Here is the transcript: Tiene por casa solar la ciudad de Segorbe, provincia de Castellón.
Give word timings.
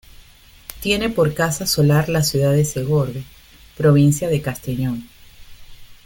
Tiene 0.79 1.11
por 1.11 1.35
casa 1.35 1.67
solar 1.67 2.09
la 2.09 2.23
ciudad 2.23 2.53
de 2.53 2.65
Segorbe, 2.65 3.23
provincia 3.77 4.29
de 4.29 4.41
Castellón. 4.41 5.07